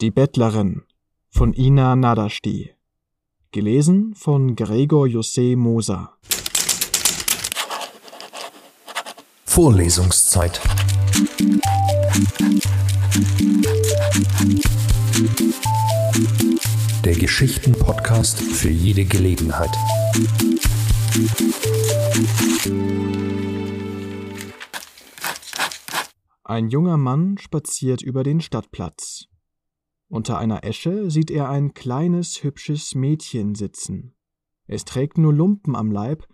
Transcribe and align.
Die 0.00 0.12
Bettlerin 0.12 0.84
von 1.28 1.52
Ina 1.52 1.96
Nadasti. 1.96 2.72
Gelesen 3.50 4.14
von 4.14 4.54
Gregor 4.54 5.06
José 5.06 5.56
Moser. 5.56 6.16
Vorlesungszeit. 9.44 10.60
Der 17.04 17.14
Geschichten-Podcast 17.16 18.40
für 18.40 18.70
jede 18.70 19.04
Gelegenheit. 19.04 19.76
Ein 26.44 26.68
junger 26.68 26.98
Mann 26.98 27.36
spaziert 27.38 28.00
über 28.00 28.22
den 28.22 28.40
Stadtplatz. 28.40 29.28
Unter 30.08 30.38
einer 30.38 30.64
Esche 30.64 31.10
sieht 31.10 31.30
er 31.30 31.50
ein 31.50 31.74
kleines, 31.74 32.42
hübsches 32.42 32.94
Mädchen 32.94 33.54
sitzen. 33.54 34.14
Es 34.66 34.84
trägt 34.84 35.18
nur 35.18 35.34
Lumpen 35.34 35.76
am 35.76 35.92
Leib, 35.92 36.26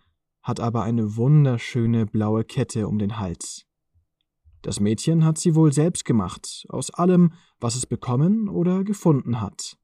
hat 0.42 0.60
aber 0.60 0.82
eine 0.82 1.16
wunderschöne 1.16 2.06
blaue 2.06 2.44
Kette 2.44 2.86
um 2.86 2.98
den 2.98 3.18
Hals. 3.18 3.66
Das 4.62 4.78
Mädchen 4.80 5.24
hat 5.24 5.38
sie 5.38 5.54
wohl 5.54 5.72
selbst 5.72 6.04
gemacht, 6.04 6.66
aus 6.68 6.90
allem, 6.90 7.32
was 7.60 7.74
es 7.74 7.84
bekommen 7.84 8.48
oder 8.48 8.84
gefunden 8.84 9.40
hat. 9.40 9.76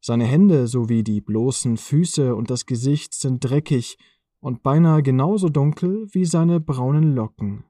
Seine 0.00 0.24
Hände 0.24 0.66
sowie 0.66 1.04
die 1.04 1.20
bloßen 1.20 1.76
Füße 1.76 2.34
und 2.34 2.50
das 2.50 2.66
Gesicht 2.66 3.14
sind 3.14 3.44
dreckig 3.44 3.98
und 4.40 4.62
beinahe 4.62 5.02
genauso 5.02 5.48
dunkel 5.48 6.08
wie 6.10 6.24
seine 6.24 6.60
braunen 6.60 7.14
Locken. 7.14 7.64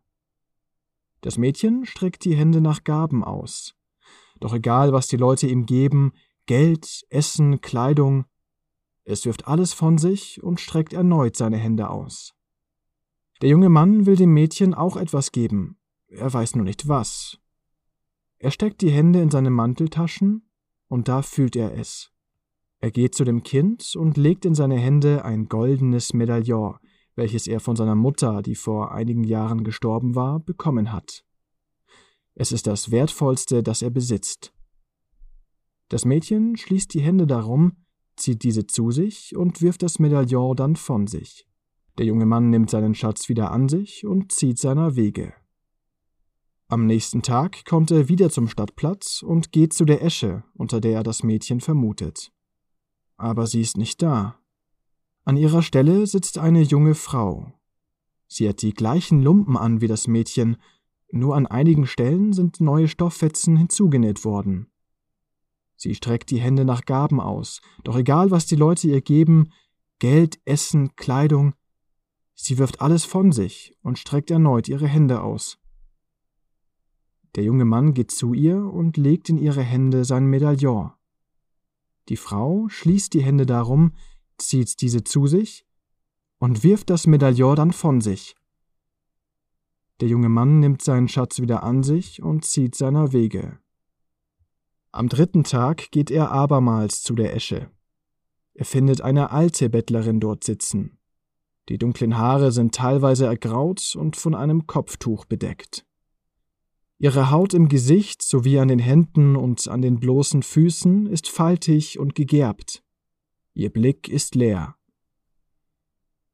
Das 1.20 1.36
Mädchen 1.36 1.84
streckt 1.84 2.24
die 2.24 2.34
Hände 2.34 2.60
nach 2.60 2.84
Gaben 2.84 3.22
aus. 3.22 3.74
Doch 4.42 4.54
egal, 4.54 4.92
was 4.92 5.06
die 5.06 5.16
Leute 5.16 5.46
ihm 5.46 5.66
geben, 5.66 6.14
Geld, 6.46 7.04
Essen, 7.10 7.60
Kleidung, 7.60 8.24
es 9.04 9.24
wirft 9.24 9.46
alles 9.46 9.72
von 9.72 9.98
sich 9.98 10.42
und 10.42 10.58
streckt 10.58 10.92
erneut 10.92 11.36
seine 11.36 11.58
Hände 11.58 11.88
aus. 11.90 12.34
Der 13.40 13.50
junge 13.50 13.68
Mann 13.68 14.04
will 14.04 14.16
dem 14.16 14.34
Mädchen 14.34 14.74
auch 14.74 14.96
etwas 14.96 15.30
geben, 15.30 15.78
er 16.08 16.32
weiß 16.32 16.56
nur 16.56 16.64
nicht 16.64 16.88
was. 16.88 17.38
Er 18.40 18.50
steckt 18.50 18.82
die 18.82 18.90
Hände 18.90 19.22
in 19.22 19.30
seine 19.30 19.50
Manteltaschen, 19.50 20.48
und 20.88 21.06
da 21.06 21.22
fühlt 21.22 21.54
er 21.54 21.78
es. 21.78 22.10
Er 22.80 22.90
geht 22.90 23.14
zu 23.14 23.22
dem 23.22 23.44
Kind 23.44 23.94
und 23.94 24.16
legt 24.16 24.44
in 24.44 24.56
seine 24.56 24.76
Hände 24.76 25.24
ein 25.24 25.48
goldenes 25.48 26.14
Medaillon, 26.14 26.78
welches 27.14 27.46
er 27.46 27.60
von 27.60 27.76
seiner 27.76 27.94
Mutter, 27.94 28.42
die 28.42 28.56
vor 28.56 28.90
einigen 28.90 29.22
Jahren 29.22 29.62
gestorben 29.62 30.16
war, 30.16 30.40
bekommen 30.40 30.90
hat. 30.90 31.24
Es 32.34 32.52
ist 32.52 32.66
das 32.66 32.90
Wertvollste, 32.90 33.62
das 33.62 33.82
er 33.82 33.90
besitzt. 33.90 34.52
Das 35.88 36.04
Mädchen 36.04 36.56
schließt 36.56 36.94
die 36.94 37.02
Hände 37.02 37.26
darum, 37.26 37.72
zieht 38.16 38.42
diese 38.42 38.66
zu 38.66 38.90
sich 38.90 39.36
und 39.36 39.60
wirft 39.60 39.82
das 39.82 39.98
Medaillon 39.98 40.56
dann 40.56 40.76
von 40.76 41.06
sich. 41.06 41.46
Der 41.98 42.06
junge 42.06 42.24
Mann 42.24 42.50
nimmt 42.50 42.70
seinen 42.70 42.94
Schatz 42.94 43.28
wieder 43.28 43.50
an 43.50 43.68
sich 43.68 44.06
und 44.06 44.32
zieht 44.32 44.58
seiner 44.58 44.96
Wege. 44.96 45.34
Am 46.68 46.86
nächsten 46.86 47.20
Tag 47.20 47.66
kommt 47.66 47.90
er 47.90 48.08
wieder 48.08 48.30
zum 48.30 48.48
Stadtplatz 48.48 49.22
und 49.22 49.52
geht 49.52 49.74
zu 49.74 49.84
der 49.84 50.02
Esche, 50.02 50.42
unter 50.54 50.80
der 50.80 50.92
er 50.92 51.02
das 51.02 51.22
Mädchen 51.22 51.60
vermutet. 51.60 52.32
Aber 53.18 53.46
sie 53.46 53.60
ist 53.60 53.76
nicht 53.76 54.00
da. 54.00 54.38
An 55.24 55.36
ihrer 55.36 55.62
Stelle 55.62 56.06
sitzt 56.06 56.38
eine 56.38 56.62
junge 56.62 56.94
Frau. 56.94 57.52
Sie 58.26 58.48
hat 58.48 58.62
die 58.62 58.72
gleichen 58.72 59.22
Lumpen 59.22 59.58
an 59.58 59.82
wie 59.82 59.86
das 59.86 60.08
Mädchen, 60.08 60.56
nur 61.12 61.36
an 61.36 61.46
einigen 61.46 61.86
Stellen 61.86 62.32
sind 62.32 62.60
neue 62.60 62.88
Stofffetzen 62.88 63.56
hinzugenäht 63.56 64.24
worden. 64.24 64.66
Sie 65.76 65.94
streckt 65.94 66.30
die 66.30 66.40
Hände 66.40 66.64
nach 66.64 66.84
Gaben 66.84 67.20
aus, 67.20 67.60
doch 67.84 67.96
egal 67.96 68.30
was 68.30 68.46
die 68.46 68.56
Leute 68.56 68.88
ihr 68.88 69.00
geben, 69.00 69.52
Geld, 69.98 70.40
Essen, 70.44 70.96
Kleidung, 70.96 71.54
sie 72.34 72.58
wirft 72.58 72.80
alles 72.80 73.04
von 73.04 73.30
sich 73.30 73.76
und 73.82 73.98
streckt 73.98 74.30
erneut 74.30 74.68
ihre 74.68 74.88
Hände 74.88 75.22
aus. 75.22 75.58
Der 77.34 77.44
junge 77.44 77.64
Mann 77.64 77.94
geht 77.94 78.10
zu 78.10 78.34
ihr 78.34 78.58
und 78.64 78.96
legt 78.96 79.28
in 79.28 79.38
ihre 79.38 79.62
Hände 79.62 80.04
sein 80.04 80.26
Medaillon. 80.26 80.92
Die 82.08 82.16
Frau 82.16 82.68
schließt 82.68 83.14
die 83.14 83.22
Hände 83.22 83.46
darum, 83.46 83.92
zieht 84.38 84.80
diese 84.80 85.04
zu 85.04 85.26
sich 85.26 85.66
und 86.38 86.64
wirft 86.64 86.90
das 86.90 87.06
Medaillon 87.06 87.56
dann 87.56 87.72
von 87.72 88.00
sich. 88.00 88.34
Der 90.02 90.08
junge 90.08 90.28
Mann 90.28 90.58
nimmt 90.58 90.82
seinen 90.82 91.06
Schatz 91.06 91.40
wieder 91.40 91.62
an 91.62 91.84
sich 91.84 92.24
und 92.24 92.44
zieht 92.44 92.74
seiner 92.74 93.12
Wege. 93.12 93.60
Am 94.90 95.08
dritten 95.08 95.44
Tag 95.44 95.92
geht 95.92 96.10
er 96.10 96.32
abermals 96.32 97.04
zu 97.04 97.14
der 97.14 97.36
Esche. 97.36 97.70
Er 98.52 98.64
findet 98.64 99.00
eine 99.00 99.30
alte 99.30 99.70
Bettlerin 99.70 100.18
dort 100.18 100.42
sitzen. 100.42 100.98
Die 101.68 101.78
dunklen 101.78 102.18
Haare 102.18 102.50
sind 102.50 102.74
teilweise 102.74 103.26
ergraut 103.26 103.94
und 103.94 104.16
von 104.16 104.34
einem 104.34 104.66
Kopftuch 104.66 105.24
bedeckt. 105.24 105.86
Ihre 106.98 107.30
Haut 107.30 107.54
im 107.54 107.68
Gesicht 107.68 108.22
sowie 108.22 108.58
an 108.58 108.66
den 108.66 108.80
Händen 108.80 109.36
und 109.36 109.68
an 109.68 109.82
den 109.82 110.00
bloßen 110.00 110.42
Füßen 110.42 111.06
ist 111.06 111.28
faltig 111.28 112.00
und 112.00 112.16
gegerbt. 112.16 112.82
Ihr 113.54 113.70
Blick 113.70 114.08
ist 114.08 114.34
leer. 114.34 114.74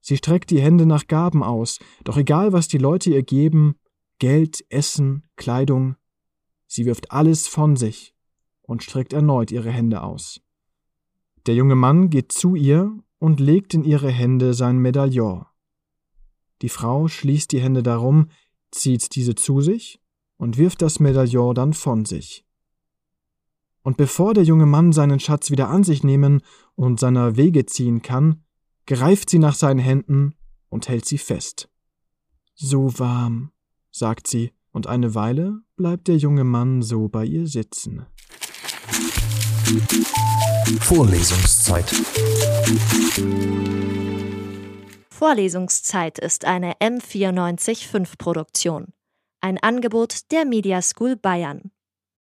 Sie 0.09 0.17
streckt 0.17 0.49
die 0.49 0.63
Hände 0.63 0.87
nach 0.87 1.07
Gaben 1.07 1.43
aus, 1.43 1.81
doch 2.03 2.17
egal 2.17 2.55
was 2.55 2.67
die 2.67 2.79
Leute 2.79 3.11
ihr 3.11 3.23
geben, 3.23 3.75
Geld, 4.19 4.65
Essen, 4.71 5.29
Kleidung, 5.37 5.97
sie 6.67 6.87
wirft 6.87 7.13
alles 7.13 7.47
von 7.47 7.77
sich 7.77 8.15
und 8.63 8.83
streckt 8.83 9.13
erneut 9.13 9.51
ihre 9.51 9.71
Hände 9.71 10.03
aus. 10.03 10.41
Der 11.45 11.55
junge 11.57 11.75
Mann 11.75 12.09
geht 12.09 12.33
zu 12.33 12.55
ihr 12.55 12.91
und 13.19 13.39
legt 13.39 13.75
in 13.75 13.85
ihre 13.85 14.11
Hände 14.11 14.55
sein 14.55 14.79
Medaillon. 14.79 15.45
Die 16.63 16.71
Frau 16.71 17.09
schließt 17.09 17.53
die 17.53 17.61
Hände 17.61 17.83
darum, 17.83 18.31
zieht 18.71 19.15
diese 19.15 19.35
zu 19.35 19.61
sich 19.61 20.01
und 20.39 20.57
wirft 20.57 20.81
das 20.81 21.01
Medaillon 21.01 21.55
dann 21.55 21.75
von 21.75 22.07
sich. 22.07 22.47
Und 23.83 23.99
bevor 23.99 24.33
der 24.33 24.45
junge 24.45 24.65
Mann 24.65 24.95
seinen 24.95 25.21
Schatz 25.21 25.51
wieder 25.51 25.69
an 25.69 25.85
sich 25.85 26.03
nehmen 26.03 26.41
und 26.77 26.99
seiner 26.99 27.37
Wege 27.37 27.67
ziehen 27.67 28.01
kann, 28.01 28.43
greift 28.89 29.29
sie 29.29 29.39
nach 29.39 29.55
seinen 29.55 29.81
Händen 29.81 30.35
und 30.71 30.89
hält 30.89 31.05
sie 31.05 31.19
fest. 31.19 31.69
So 32.55 32.99
warm, 32.99 33.53
sagt 33.91 34.27
sie, 34.27 34.53
und 34.73 34.87
eine 34.87 35.15
Weile 35.15 35.61
bleibt 35.77 36.09
der 36.09 36.17
junge 36.17 36.45
Mann 36.45 36.81
so 36.81 37.09
bei 37.09 37.27
ihr 37.27 37.47
sitzen. 37.47 38.07
Vorlesungszeit. 40.81 41.85
Vorlesungszeit 45.11 46.19
ist 46.19 46.47
eine 46.47 46.73
M945 46.77 48.17
Produktion. 48.17 48.95
Ein 49.43 49.59
Angebot 49.59 50.31
der 50.33 50.47
Media 50.47 50.81
School 50.81 51.15
Bayern. 51.15 51.73